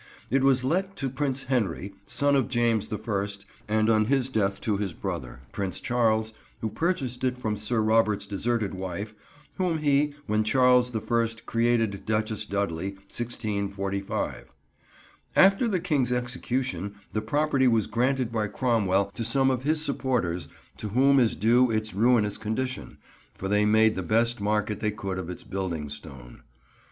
It 0.31 0.41
was 0.41 0.63
let 0.63 0.95
to 0.95 1.11
Prince 1.11 1.43
Henry, 1.43 1.93
son 2.07 2.35
of 2.35 2.47
James 2.49 2.87
the 2.87 2.97
First, 2.97 3.45
and 3.67 3.87
on 3.87 4.05
his 4.05 4.29
death 4.29 4.59
to 4.61 4.77
his 4.77 4.95
brother, 4.95 5.41
Prince 5.51 5.79
Charles, 5.79 6.33
who 6.59 6.69
purchased 6.69 7.23
it 7.23 7.37
from 7.37 7.55
Sir 7.55 7.81
Robert's 7.81 8.25
deserted 8.25 8.73
wife, 8.73 9.13
whom 9.57 9.77
he, 9.77 10.15
when 10.25 10.43
Charles 10.43 10.89
the 10.89 11.01
First, 11.01 11.45
created 11.45 12.03
Duchess 12.07 12.47
Dudley, 12.47 12.93
1645. 13.13 14.51
After 15.35 15.67
the 15.67 15.79
King's 15.79 16.11
execution 16.11 16.95
the 17.13 17.21
property 17.21 17.67
was 17.67 17.85
granted 17.85 18.31
by 18.31 18.47
Cromwell 18.47 19.11
to 19.13 19.23
some 19.23 19.51
of 19.51 19.61
his 19.61 19.85
supporters, 19.85 20.47
to 20.77 20.89
whom 20.89 21.19
is 21.19 21.35
due 21.35 21.69
its 21.69 21.93
ruinous 21.93 22.39
condition, 22.39 22.97
for 23.35 23.47
they 23.47 23.67
made 23.67 23.93
the 23.93 24.01
best 24.01 24.41
market 24.41 24.79
they 24.79 24.89
could 24.89 25.19
of 25.19 25.29
its 25.29 25.43
building 25.43 25.89
stone. 25.91 26.41